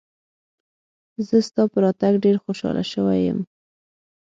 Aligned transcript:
زه 1.27 1.37
ستا 1.47 1.63
په 1.71 1.77
راتګ 1.83 2.13
ډېر 2.25 2.37
خوشاله 2.43 2.83
شوی 2.91 3.19
یم. 3.27 3.39